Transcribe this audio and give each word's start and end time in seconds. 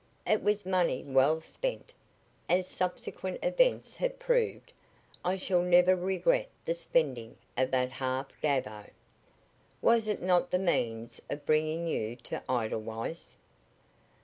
"It 0.25 0.41
was 0.41 0.65
money 0.65 1.03
well 1.03 1.41
spent, 1.41 1.93
as 2.49 2.67
subsequent 2.67 3.37
events 3.43 3.95
have 3.97 4.17
proved. 4.17 4.73
I 5.23 5.35
shall 5.35 5.61
never 5.61 5.95
regret 5.95 6.49
the 6.65 6.73
spending 6.73 7.37
of 7.55 7.69
that 7.69 7.91
half 7.91 8.29
gavvo. 8.41 8.85
Was 9.79 10.07
it 10.07 10.23
not 10.23 10.49
the 10.49 10.57
means 10.57 11.21
of 11.29 11.45
bringing 11.45 11.85
you 11.85 12.15
to 12.15 12.41
Edelweiss?" 12.51 13.37